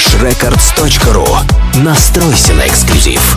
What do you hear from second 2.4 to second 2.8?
на